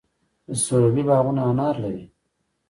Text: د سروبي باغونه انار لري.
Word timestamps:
د 0.47 0.49
سروبي 0.63 1.03
باغونه 1.09 1.41
انار 1.51 1.75
لري. 1.83 2.05